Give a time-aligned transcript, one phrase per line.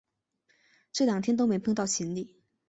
[0.91, 2.41] 这两天都没碰到行李